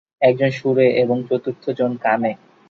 [0.21, 2.31] একজন শুঁড়ে এবং চতুর্থ জন কানে।